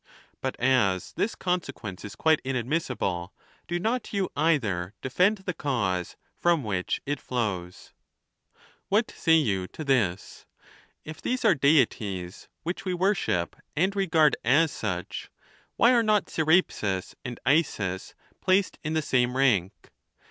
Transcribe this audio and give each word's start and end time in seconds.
But 0.41 0.55
as 0.59 1.13
this 1.13 1.35
consequence 1.35 2.03
is 2.03 2.15
quite 2.15 2.41
inadmissible, 2.43 3.31
do 3.67 3.77
not 3.79 4.11
you 4.11 4.31
either 4.35 4.95
de 5.03 5.11
fend 5.11 5.37
the 5.37 5.53
cause 5.53 6.15
from 6.39 6.63
which 6.63 6.99
it 7.05 7.21
flows. 7.21 7.91
XIX. 7.93 8.61
What 8.89 9.11
say 9.11 9.35
you 9.35 9.67
to 9.67 9.83
this? 9.83 10.47
If 11.05 11.21
these 11.21 11.45
are 11.45 11.53
Deities, 11.53 12.47
which 12.63 12.83
we 12.83 12.95
worship 12.95 13.55
and 13.75 13.95
regard 13.95 14.35
as 14.43 14.71
such, 14.71 15.29
why 15.75 15.91
are 15.91 16.01
not 16.01 16.31
Sera 16.31 16.63
pis 16.63 17.13
and 17.23 17.39
Isis' 17.45 18.15
placed 18.41 18.79
in 18.83 18.93
the 18.95 19.03
same 19.03 19.37
rank? 19.37 19.91